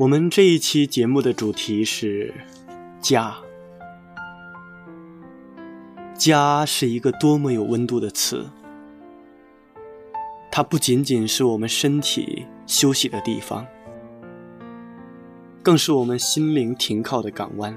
[0.00, 2.32] 我们这一期节目的主题是
[3.02, 3.36] 家。
[6.14, 8.48] 家是一个多么有温度的词，
[10.50, 13.66] 它不仅仅是我们身体休息的地方，
[15.62, 17.76] 更是我们心灵停靠的港湾。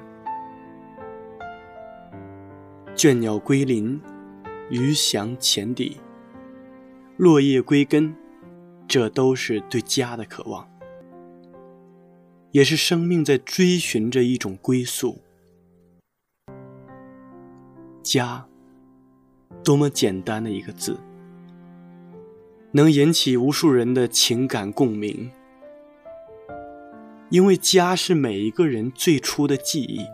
[2.96, 4.00] 倦鸟归林，
[4.70, 5.98] 鱼翔浅底，
[7.18, 8.16] 落叶归根，
[8.88, 10.73] 这都是对家的渴望。
[12.54, 15.20] 也是生命在追寻着一种归宿。
[18.04, 18.46] 家，
[19.64, 20.96] 多么简单的一个字，
[22.72, 25.32] 能引起无数人的情感共鸣。
[27.32, 30.06] 因为家是每一个人最初的记忆，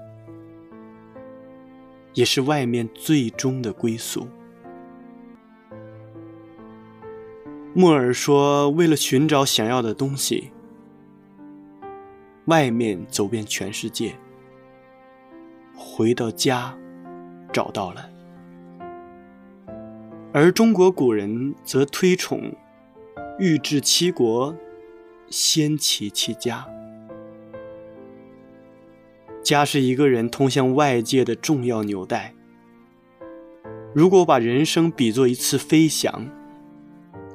[2.14, 4.26] 也是外面最终的归宿。
[7.74, 10.52] 莫尔说：“为了寻找想要的东西。”
[12.46, 14.16] 外面走遍全世界，
[15.76, 16.76] 回到家，
[17.54, 18.10] 找到了。
[20.34, 22.54] 而中国古人则推崇
[23.40, 24.56] “欲治其国，
[25.30, 26.68] 先齐其家”。
[29.42, 32.36] 家是一个人通向外界的重要纽带。
[33.96, 36.30] 如果把人生比作一次飞翔，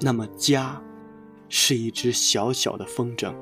[0.00, 0.81] 那么家
[1.48, 3.34] 是一只小小的风筝。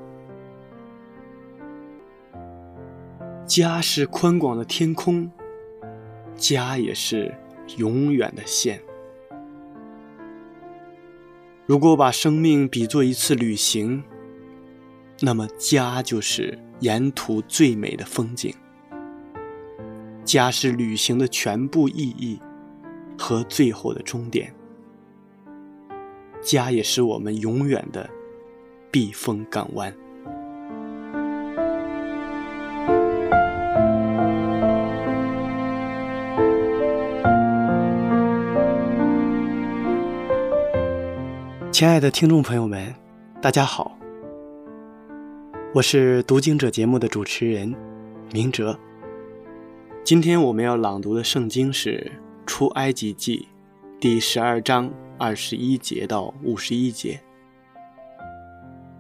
[3.54, 5.30] 家是宽广的天空，
[6.34, 7.34] 家也是
[7.76, 8.80] 永远的线。
[11.66, 14.02] 如果把生命比作一次旅行，
[15.20, 18.54] 那么家就是沿途最美的风景。
[20.24, 22.40] 家是旅行的全部意义
[23.18, 24.50] 和最后的终点。
[26.40, 28.08] 家也是我们永远的
[28.90, 29.94] 避风港湾。
[41.72, 42.94] 亲爱的听众朋友们，
[43.40, 43.96] 大家好，
[45.72, 47.74] 我是读经者节目的主持人
[48.30, 48.78] 明哲。
[50.04, 52.12] 今天我们要朗读的圣经是
[52.46, 53.48] 《出埃及记》
[53.98, 57.18] 第十二章二十一节到五十一节，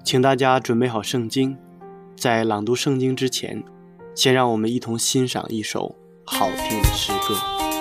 [0.02, 1.54] 请大家准备好圣经。
[2.16, 3.62] 在朗读圣经之前，
[4.14, 5.94] 先让我们一同欣赏一首
[6.24, 7.71] 好听的诗歌。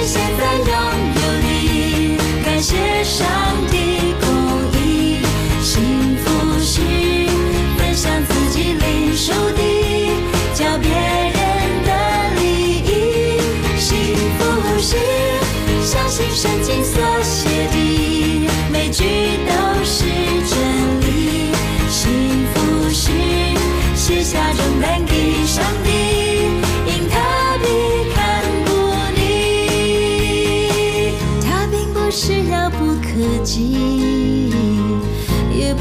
[0.00, 0.39] She's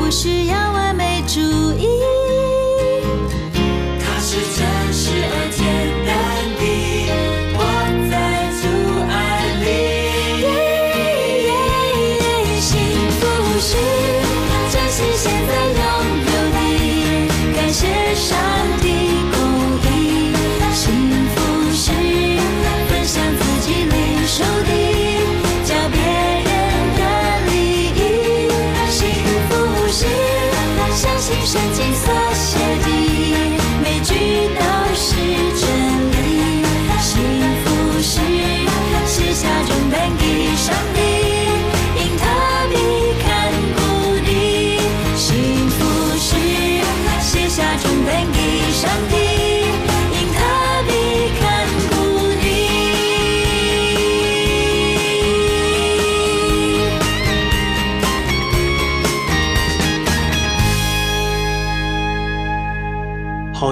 [0.09, 0.68] 不需要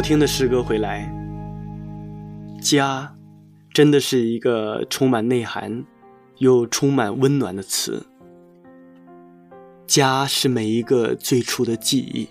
[0.08, 1.14] 听的诗歌回来，
[2.62, 3.14] 家
[3.74, 5.86] 真的是一个充满内涵
[6.38, 8.08] 又充满温暖的词。
[9.86, 12.30] 家是每一个最初的记忆，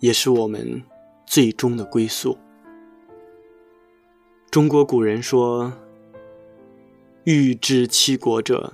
[0.00, 0.82] 也是我们
[1.24, 2.36] 最终的归宿。
[4.50, 5.72] 中国古人说
[7.22, 8.72] ：“欲知其国者，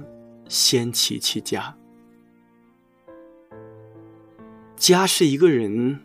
[0.49, 1.77] 先齐其家。”
[4.77, 6.01] 家是一个人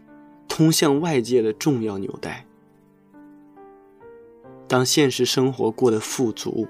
[0.57, 2.43] 通向外界的重要纽带。
[4.67, 6.67] 当现实生活过得富足，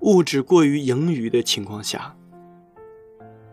[0.00, 2.16] 物质过于盈余的情况下，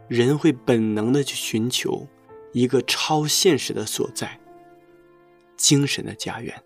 [0.08, 2.08] 人会本能的去寻求
[2.54, 4.40] 一个超现实的所在——
[5.56, 6.60] 精神的家园。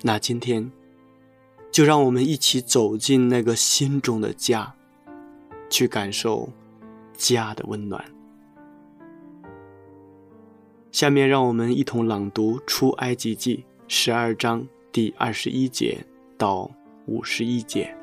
[0.00, 0.72] 那今天，
[1.70, 4.74] 就让我们一起走进那个心中的家，
[5.68, 6.48] 去感受
[7.14, 8.02] 家的温暖。
[10.92, 13.56] 下面让我们一同朗读《出埃及记》
[13.88, 15.98] 十二章第二十一节
[16.36, 16.70] 到
[17.06, 18.01] 五十一节。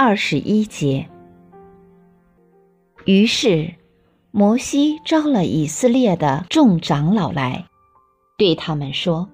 [0.00, 1.08] 二十一节。
[3.04, 3.74] 于是，
[4.30, 7.66] 摩西招了以色列的众长老来，
[8.36, 9.28] 对他们说：“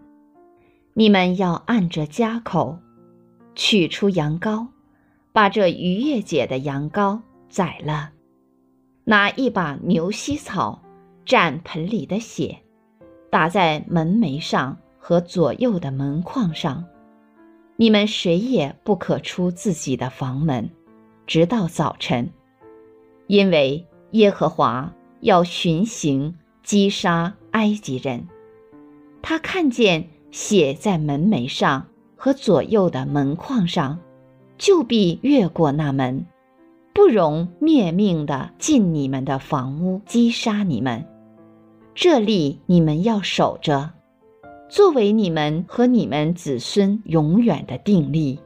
[0.96, 2.78] 你们要按着家口，
[3.54, 4.68] 取出羊羔，
[5.34, 8.12] 把这逾越节的羊羔宰了，
[9.04, 10.80] 拿一把牛膝草
[11.26, 12.56] 蘸盆里的血，
[13.30, 16.82] 打在门楣上。”和左右的门框上，
[17.76, 20.70] 你们谁也不可出自己的房门，
[21.26, 22.30] 直到早晨，
[23.26, 28.28] 因为耶和华要巡行击杀埃及人。
[29.22, 33.98] 他看见血在门楣上和左右的门框上，
[34.56, 36.26] 就必越过那门，
[36.92, 41.04] 不容灭命的进你们的房屋击杀你们。
[41.92, 43.90] 这里你们要守着。
[44.74, 48.40] 作为你们和你们子孙永远的定力，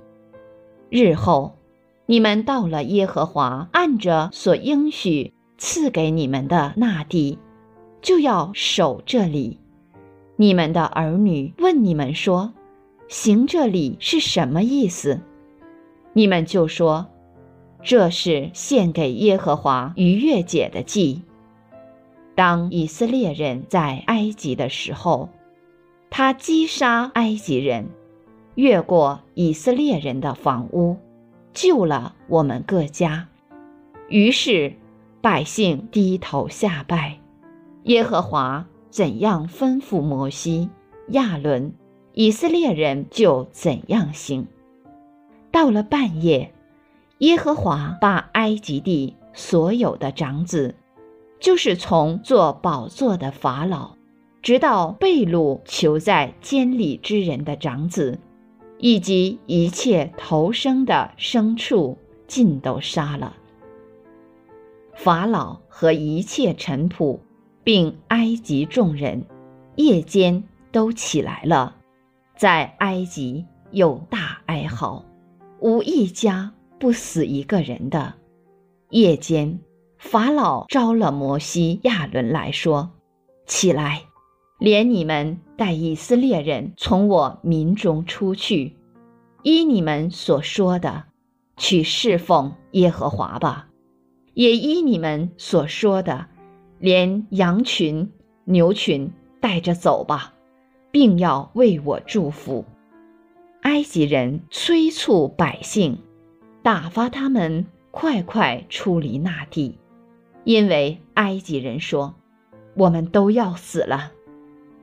[0.90, 1.56] 日后
[2.04, 7.38] 你们到了耶和华按着所应许赐给你们的那地，
[8.02, 9.58] 就要守这里。
[10.36, 12.52] 你们的儿女问你们说
[13.08, 15.22] ：“行这里是什么意思？”
[16.12, 17.06] 你们就说
[17.82, 21.22] ：“这是献给耶和华逾越节的祭。”
[22.36, 25.30] 当以色列人在埃及的时候。
[26.10, 27.88] 他击杀埃及人，
[28.54, 30.96] 越过以色列人的房屋，
[31.52, 33.28] 救了我们各家。
[34.08, 34.72] 于是
[35.20, 37.20] 百姓低头下拜，
[37.84, 40.70] 耶和华怎样吩咐摩西、
[41.08, 41.74] 亚伦，
[42.14, 44.46] 以色列人就怎样行。
[45.52, 46.54] 到了半夜，
[47.18, 50.74] 耶和华把埃及地所有的长子，
[51.38, 53.97] 就是从做宝座的法老。
[54.42, 58.18] 直到被掳囚在监里之人的长子，
[58.78, 63.34] 以及一切投生的牲畜，尽都杀了。
[64.94, 67.18] 法老和一切臣仆，
[67.62, 69.24] 并埃及众人，
[69.76, 70.42] 夜间
[70.72, 71.76] 都起来了，
[72.36, 75.04] 在埃及有大哀嚎，
[75.60, 78.14] 无一家不死一个人的。
[78.90, 79.58] 夜间，
[79.98, 82.90] 法老招了摩西、亚伦来说
[83.46, 84.02] ：“起来，
[84.58, 88.74] 连你们带以色列人从我民中出去，
[89.44, 91.04] 依你们所说的，
[91.56, 93.68] 去侍奉耶和华吧；
[94.34, 96.26] 也依你们所说的，
[96.80, 98.10] 连羊群、
[98.44, 99.08] 牛群
[99.40, 100.34] 带着走吧，
[100.90, 102.64] 并要为我祝福。”
[103.62, 105.98] 埃及人催促百姓，
[106.62, 109.78] 打发他们快快出离那地。
[110.42, 112.14] 因为埃及人说
[112.74, 114.14] ：“我们都要死了。”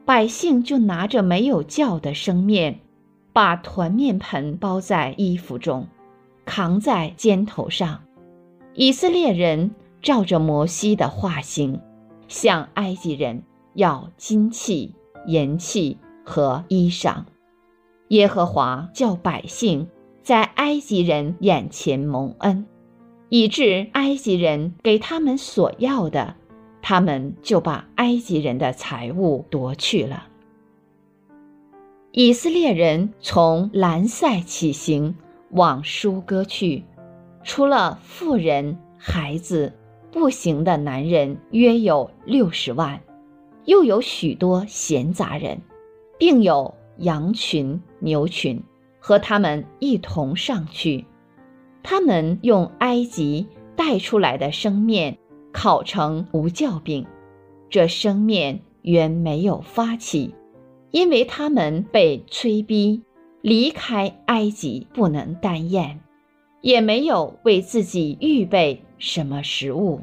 [0.05, 2.79] 百姓就拿着没有叫的生面，
[3.33, 5.87] 把团面盆包在衣服中，
[6.45, 8.01] 扛在肩头上。
[8.75, 9.71] 以色列人
[10.03, 11.81] 照着摩西的画行，
[12.27, 13.41] 向埃及人
[13.73, 14.93] 要金器、
[15.25, 17.23] 银器和衣裳。
[18.09, 19.87] 耶和华叫百姓
[20.21, 22.67] 在埃及人眼前蒙恩。
[23.29, 26.35] 以致埃及人给他们所要的，
[26.87, 30.27] 他们就把埃及人的财物夺去了。
[32.11, 35.15] 以色列人从兰塞起行，
[35.49, 36.83] 往舒歌去，
[37.43, 39.73] 除了妇人、孩子、
[40.11, 43.01] 步行的男人约有六十万，
[43.63, 45.59] 又有许多闲杂人，
[46.19, 48.61] 并有羊群、牛群，
[48.99, 51.03] 和他们一同上去。
[51.81, 55.17] 他们用埃及带出来的生面
[55.55, 57.07] 烤成无酵饼，
[57.69, 60.35] 这生面原没有发起，
[60.91, 63.01] 因为他们被催逼
[63.41, 66.01] 离开埃及，不能单咽，
[66.59, 70.01] 也没有为自己预备什么食物。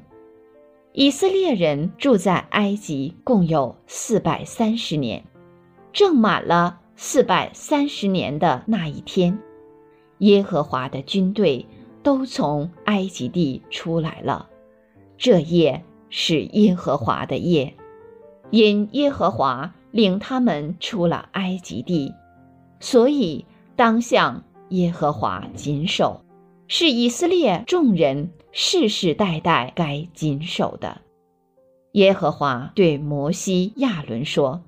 [0.94, 5.22] 以色列人住在埃及共有四百三十年，
[5.92, 9.38] 正满了四百三十年的那一天。
[10.20, 11.66] 耶和华的军队
[12.02, 14.48] 都从埃及地出来了，
[15.22, 17.74] 这夜是耶和华的夜，
[18.50, 22.12] 因耶和华领他们出了埃及地，
[22.80, 26.24] 所以当向耶和华谨守，
[26.66, 31.00] 是以色列众人世世代代该谨守的。
[31.92, 34.64] 耶和华对摩西、亚伦说：“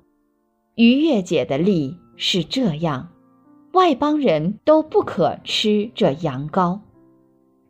[0.75, 3.09] 逾越节的例是这样。”
[3.75, 6.79] 外邦人都不可吃这羊羔，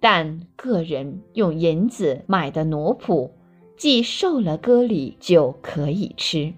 [0.07, 3.31] 但个人用银子买的奴仆，
[3.75, 6.53] 既受了割礼，就可以吃。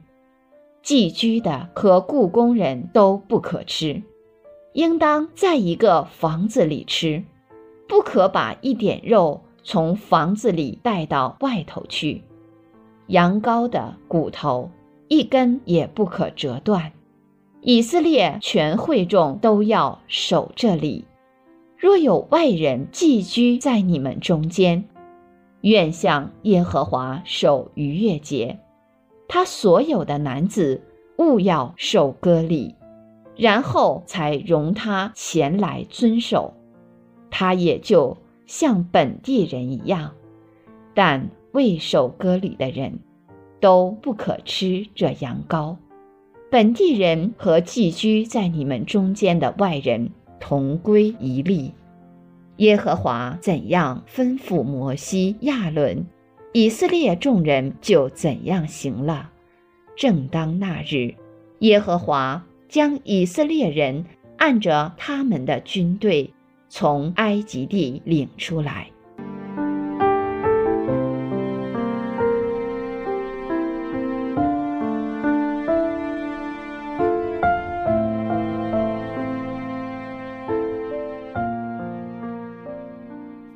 [0.84, 4.04] 寄居的和雇工人都不可吃，
[4.74, 7.24] 应当在一个房子里吃，
[7.88, 12.24] 不可把一点肉从房子里带到外头去。
[13.06, 14.70] 羊羔的骨头
[15.08, 16.92] 一根也不可折断。
[17.62, 21.07] 以色列全会众都要守这里。
[21.78, 24.84] 若有外人寄居在你们中间，
[25.62, 28.58] 愿向耶和华守逾越节。
[29.28, 30.82] 他所有的男子
[31.18, 32.74] 务要受割礼，
[33.36, 36.54] 然后才容他前来遵守。
[37.30, 38.18] 他也就
[38.48, 40.14] 像本地人一样，
[40.96, 42.98] 但未受割礼的人，
[43.60, 45.76] 都不可吃这羊羔。
[46.50, 51.74] 本地人和寄居在你们中间的外人同归一例。
[52.58, 56.06] 耶和华怎样吩咐摩西、亚伦，
[56.54, 59.30] 以色列众人就怎样行了。
[59.96, 61.14] 正当那日，
[61.60, 64.06] 耶和华将以色列人
[64.38, 66.34] 按着他们的军队
[66.68, 68.90] 从埃及地领出来。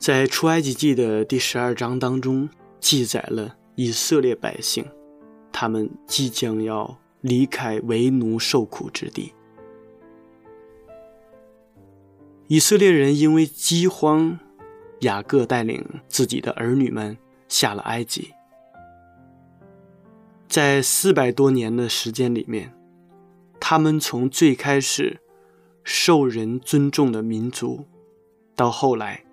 [0.01, 4.83] 在出埃及记的第十二章当中，记载了以色列百姓，
[5.51, 9.31] 他们即将要离开为奴受苦之地。
[12.47, 14.39] 以色列人因为饥荒，
[15.01, 17.15] 雅各带领自己的儿女们
[17.47, 18.33] 下了埃及。
[20.47, 22.73] 在四百多年的时间里面，
[23.59, 25.21] 他们从最开始
[25.83, 27.85] 受人尊重的民族，
[28.55, 29.23] 到后来。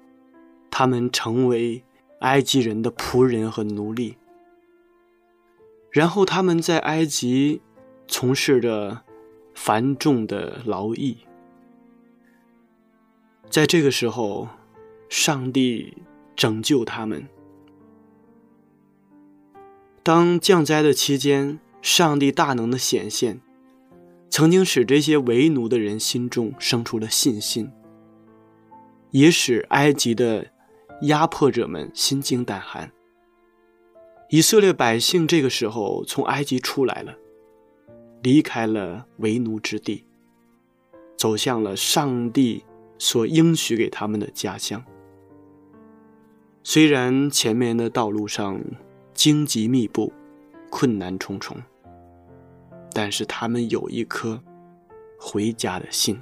[0.71, 1.83] 他们成为
[2.21, 4.17] 埃及人的仆人和奴隶，
[5.91, 7.61] 然后他们在埃及
[8.07, 9.03] 从事着
[9.55, 11.19] 繁重的劳役。
[13.49, 14.49] 在这个时候，
[15.09, 15.97] 上帝
[16.37, 17.27] 拯救他们。
[20.03, 23.41] 当降灾的期间，上帝大能的显现，
[24.29, 27.71] 曾经使这些为奴的人心中生出了信心，
[29.11, 30.53] 也使埃及的。
[31.03, 32.91] 压迫者们心惊胆寒，
[34.31, 37.17] 以色列百姓这个时候从埃及出来了，
[38.23, 40.05] 离开了为奴之地，
[41.17, 42.65] 走向了上帝
[42.99, 44.85] 所应许给他们的家乡。
[46.65, 48.61] 虽然前面的道路上
[49.15, 50.13] 荆棘密布，
[50.69, 51.57] 困难重重，
[52.93, 54.43] 但是他们有一颗
[55.19, 56.21] 回家的心。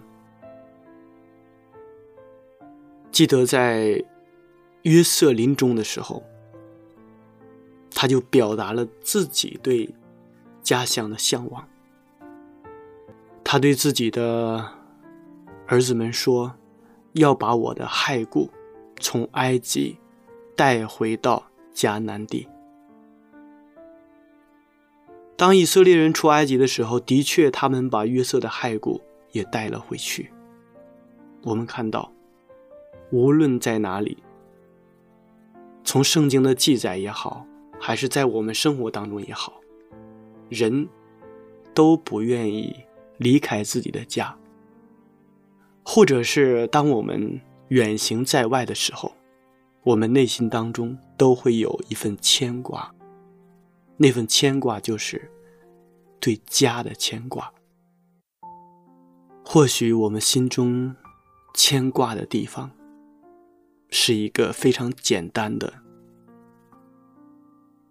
[3.10, 4.04] 记得在
[4.86, 6.22] 约瑟临终的时候，
[7.90, 9.92] 他就表达了自己对
[10.62, 11.68] 家乡的向往。
[13.42, 14.64] 他对自己的
[15.66, 16.54] 儿子们说
[17.14, 18.48] ：“要把我的骸骨
[19.00, 19.98] 从埃及
[20.54, 21.44] 带回到
[21.74, 22.46] 迦南地。”
[25.36, 29.00] 当以色列人出埃及的时候，的确，他们把约瑟的骸骨
[29.32, 30.30] 也带了回去。
[31.42, 32.12] 我们看到。
[33.12, 34.18] 无论在哪里，
[35.86, 37.46] 从圣经的记载也好，
[37.78, 39.54] 还是在我们生活当中也好，
[40.48, 40.86] 人
[41.72, 42.74] 都不愿意
[43.18, 44.36] 离开自己的家，
[45.84, 49.12] 或者是当我们远行在外的时候，
[49.84, 52.92] 我们内心当中都会有一份牵挂，
[53.96, 55.30] 那份牵挂就是
[56.18, 57.52] 对家的牵挂。
[59.44, 60.96] 或许我们心中
[61.54, 62.72] 牵挂的地方。
[63.90, 65.72] 是一个非常简单的，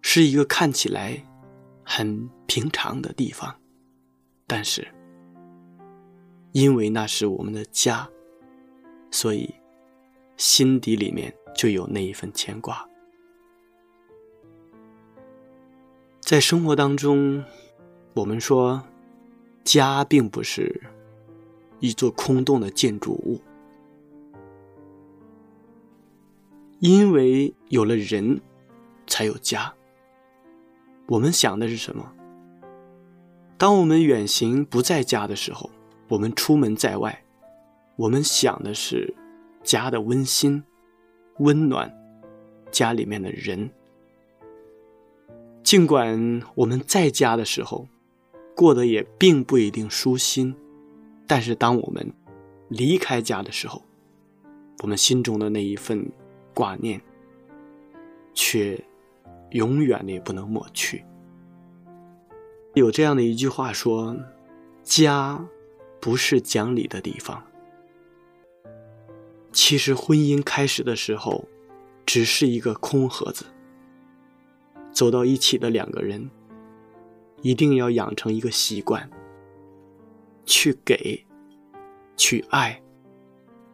[0.02, 1.26] 是一个看起来
[1.84, 3.60] 很平常的地方，
[4.46, 4.88] 但是
[6.52, 8.10] 因为那是我们的家，
[9.10, 9.54] 所以
[10.38, 12.88] 心底里面就有那一份牵挂。
[16.22, 17.44] 在生活当中，
[18.14, 18.84] 我们说
[19.64, 20.82] 家并不是
[21.80, 23.42] 一座空洞的建筑物。
[26.86, 28.40] 因为有了人，
[29.08, 29.74] 才有家。
[31.08, 32.14] 我们想的是什么？
[33.58, 35.68] 当我们远行不在家的时候，
[36.08, 37.24] 我们出门在外，
[37.96, 39.12] 我们想的是
[39.64, 40.64] 家的温馨、
[41.40, 41.92] 温暖，
[42.70, 43.68] 家里面的人。
[45.64, 47.88] 尽管我们在家的时候
[48.56, 50.56] 过得也并不一定舒心，
[51.26, 52.14] 但是当我们
[52.70, 53.82] 离开家的时候，
[54.84, 56.08] 我们心中的那一份。
[56.56, 57.00] 挂念，
[58.34, 58.84] 却
[59.52, 61.06] 永远的也不能抹去。
[62.74, 64.18] 有这样的一句话说
[64.84, 65.46] ：“家
[66.02, 67.46] 不是讲理的地方。”
[69.54, 71.46] 其实，婚姻开始的时候，
[72.06, 73.46] 只是一个空盒子。
[74.92, 76.30] 走到一起的两个人，
[77.42, 79.10] 一定要养成一个习惯，
[80.46, 81.26] 去给，
[82.18, 82.82] 去爱，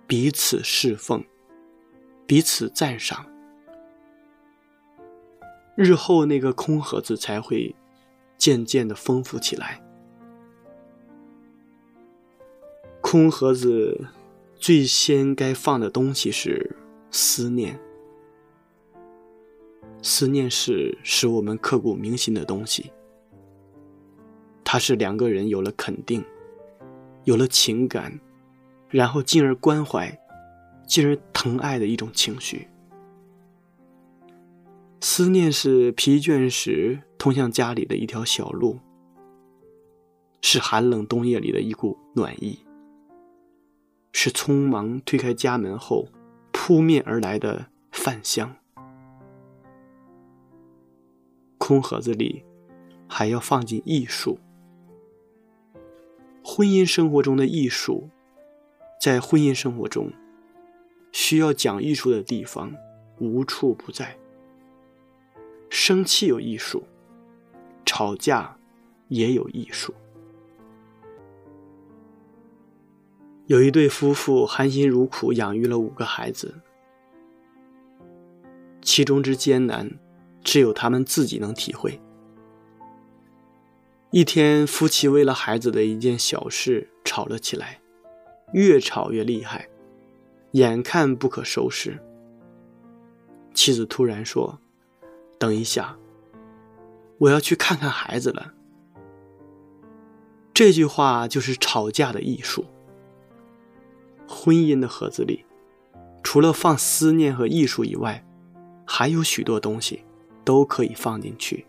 [0.08, 1.24] 彼此侍奉。
[2.32, 3.26] 彼此赞赏，
[5.76, 7.76] 日后那个空盒子才会
[8.38, 9.84] 渐渐的丰富起来。
[13.02, 14.08] 空盒子
[14.56, 16.74] 最先该放的东西是
[17.10, 17.78] 思念，
[20.02, 22.94] 思念是使我们刻骨铭心的东西。
[24.64, 26.24] 它是两个人有了肯定，
[27.26, 28.18] 有了情感，
[28.88, 30.18] 然后进而关怀。
[30.92, 32.68] 进而疼爱的一种情绪。
[35.00, 38.78] 思念是疲倦时通向家里的一条小路，
[40.42, 42.60] 是寒冷冬夜里的一股暖意，
[44.12, 46.10] 是匆忙推开家门后
[46.52, 48.54] 扑面而来的饭香。
[51.58, 52.44] 空盒子里
[53.08, 54.38] 还要放进艺术，
[56.44, 58.10] 婚姻生活中的艺术，
[59.00, 60.12] 在婚姻生活中。
[61.12, 62.74] 需要讲艺术的地方
[63.20, 64.18] 无处不在。
[65.70, 66.84] 生气有艺术，
[67.86, 68.58] 吵架
[69.08, 69.94] 也有艺术。
[73.48, 76.56] 有一对夫妇含辛茹苦养育了五个孩子，
[78.82, 79.90] 其中之艰难，
[80.44, 82.00] 只有他们自己能体会。
[84.10, 87.80] 一天，夫妻为了孩子的一件小事吵了起来，
[88.52, 89.68] 越吵越厉害。
[90.52, 91.98] 眼看不可收拾，
[93.54, 94.60] 妻子突然说
[95.40, 95.98] ：“等一下，
[97.18, 98.54] 我要去看看孩子了。”
[100.54, 102.66] 这句话就是吵架的艺术。
[104.28, 105.46] 婚姻的盒子里，
[106.24, 108.26] 除了放思念和艺术以外，
[108.86, 110.04] 还有许多东西
[110.44, 111.66] 都可以放进去，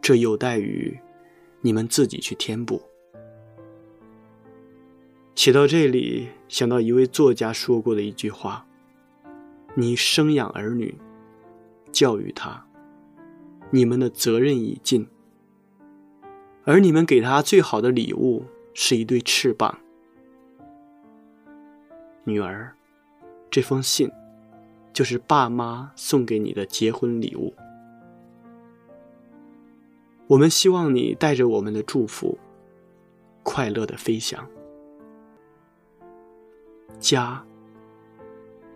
[0.00, 0.98] 这有待于
[1.62, 2.82] 你们自己去填补。
[5.34, 8.64] 写到这里，想到一位作家说过的一句话
[9.74, 10.94] ：“你生养儿女，
[11.92, 12.64] 教育他，
[13.70, 15.06] 你们的责任已尽，
[16.64, 19.80] 而你们给他最好的礼物是一对翅膀。
[22.22, 22.72] 女儿，
[23.50, 24.10] 这封信
[24.92, 27.52] 就是爸妈送给你的结婚礼物。
[30.28, 32.38] 我们希望你带着我们的祝福，
[33.42, 34.48] 快乐的飞翔。
[36.98, 37.44] 家，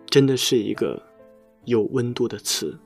[0.07, 1.01] 真的是一个
[1.65, 2.77] 有温度的词。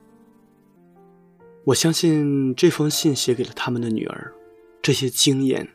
[1.64, 4.32] 我相信这封信写给了他们的女儿，
[4.82, 5.68] 这些经验，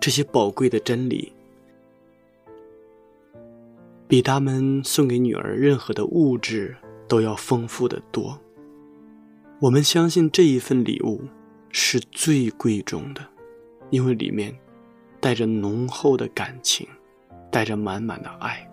[0.00, 1.32] 这些宝贵的真理，
[4.06, 6.76] 比他们送给女儿任何的物质
[7.08, 8.38] 都要丰富的多。
[9.60, 11.22] 我们相信这一份礼物。
[11.70, 13.20] 是最贵重的，
[13.90, 14.58] 因为里面
[15.20, 16.88] 带着浓厚的感情，
[17.50, 18.68] 带着满满的爱。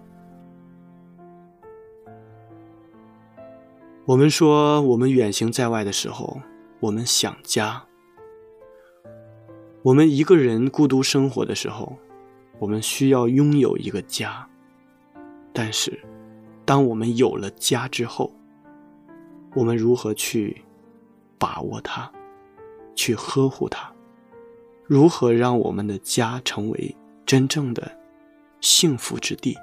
[4.06, 6.40] 我们说，我们远行在外的时候，
[6.80, 7.82] 我们想家；
[9.82, 11.98] 我们一个人孤独生活的时候，
[12.60, 14.48] 我们需要拥有一个家。
[15.52, 16.00] 但是，
[16.66, 18.32] 当我们有了家之后，
[19.56, 20.62] 我们如何去
[21.40, 22.12] 把握它？
[22.94, 23.92] 去呵护它，
[24.86, 27.92] 如何让我们的家成为真正的
[28.66, 29.56] 幸福之地，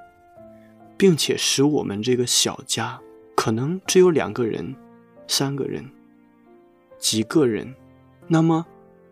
[0.96, 3.00] 并且使我们这个小家
[3.34, 4.76] 可能只有两个人、
[5.26, 5.84] 三个人、
[7.00, 7.74] 几个人，
[8.28, 8.64] 那么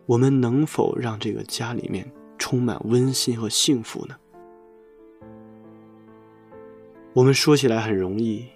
[0.07, 4.15] 我们能否让这个家里面充满温馨和幸福呢？
[7.13, 8.47] 我们说起来很容易，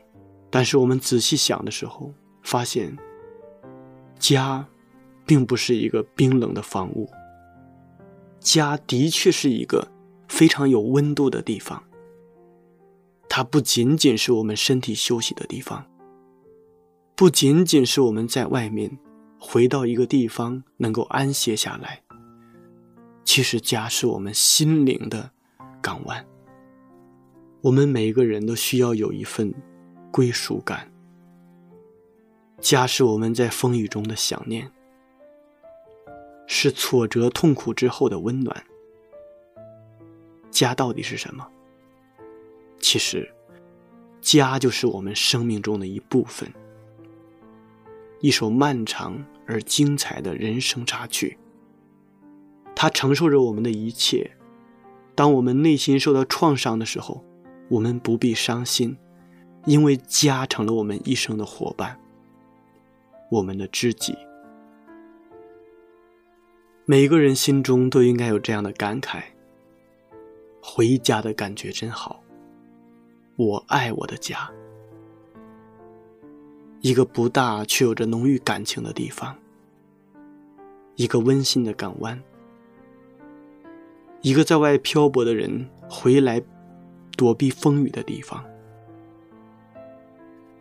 [0.50, 2.96] 但是我们仔细想的时候，发现
[4.20, 4.64] 家。
[5.26, 7.08] 并不是一个冰冷的房屋，
[8.40, 9.88] 家的确是一个
[10.34, 11.80] 非常有温度的地方。
[13.28, 15.86] 它不仅仅是我们身体休息的地方，
[17.14, 18.98] 不仅仅是我们在外面
[19.38, 22.02] 回到一个地方能够安歇下来。
[23.22, 25.30] 其实，家是我们心灵的
[25.80, 26.26] 港湾。
[27.60, 29.54] 我们每一个人都需要有一份
[30.10, 30.92] 归属感。
[32.58, 34.68] 家是我们在风雨中的想念。
[36.48, 38.64] 是挫折、痛苦之后的温暖。
[40.54, 41.44] 家到底是什么？
[42.78, 43.28] 其实，
[44.20, 46.48] 家就是我们生命中的一部分，
[48.20, 51.36] 一首漫长而精彩的人生插曲。
[52.76, 54.30] 它承受着我们的一切。
[55.16, 57.24] 当我们内心受到创伤的时候，
[57.68, 58.96] 我们不必伤心，
[59.66, 61.98] 因为家成了我们一生的伙伴，
[63.28, 64.16] 我们的知己。
[66.84, 69.22] 每个人心中都应该有这样的感慨：
[70.66, 72.24] 回家的感觉真好。
[73.36, 74.50] 我爱我的家，
[76.80, 79.36] 一个不大却有着浓郁感情的地方，
[80.96, 82.18] 一个温馨的港湾，
[84.22, 86.42] 一个在外漂泊的人回来
[87.14, 88.42] 躲避风雨的地方。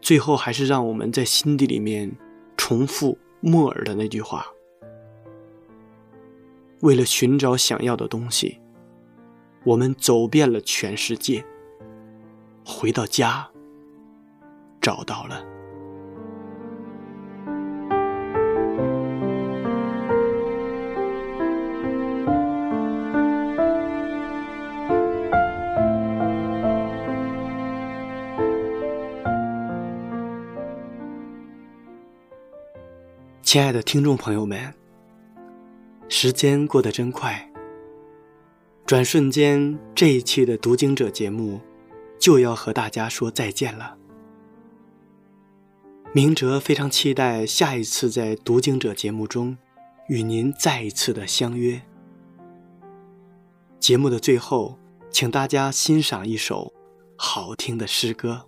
[0.02, 2.12] 最后，还是让我们在心底里面
[2.58, 4.46] 重复莫尔的那句话。
[6.82, 8.60] 为了寻找想要的东西，
[9.64, 11.44] 我们走遍了全世界。
[12.66, 13.48] 回到家，
[14.82, 15.44] 找到了。
[33.42, 34.74] 亲爱的听众朋友们。
[36.10, 37.50] 时间过得真快，
[38.94, 41.60] 转瞬间，这一期的读经者节目
[42.20, 43.98] 就要和大家说再见了。
[46.14, 49.58] 明哲非常期待下一次在读经者节目中
[50.10, 51.82] 与您再一次的相约。
[53.80, 54.78] 节目的最后，
[55.10, 56.72] 请大家欣赏一首
[57.18, 58.48] 好听的诗歌。